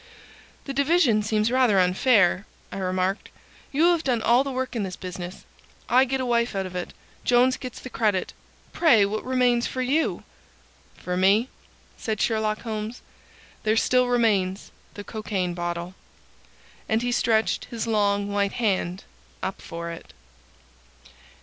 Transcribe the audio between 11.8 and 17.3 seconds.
said Sherlock Holmes, "there still remains the cocaine bottle." And he